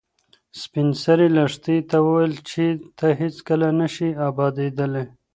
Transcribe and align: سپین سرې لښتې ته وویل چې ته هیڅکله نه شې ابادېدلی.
سپین 0.61 0.89
سرې 1.03 1.27
لښتې 1.35 1.75
ته 1.89 1.97
وویل 2.05 2.35
چې 2.49 2.65
ته 2.97 3.07
هیڅکله 3.21 3.67
نه 3.79 3.87
شې 3.93 4.09
ابادېدلی. 4.27 5.05